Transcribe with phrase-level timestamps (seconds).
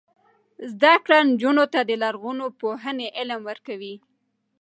[0.71, 3.95] زده کړه نجونو ته د لرغونپوهنې علم ورکوي.